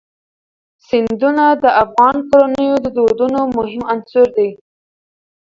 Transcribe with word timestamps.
سیندونه 0.87 1.45
د 1.63 1.65
افغان 1.83 2.15
کورنیو 2.29 2.75
د 2.85 2.87
دودونو 2.97 3.39
مهم 3.57 3.81
عنصر 3.91 4.27
دی. 4.37 4.49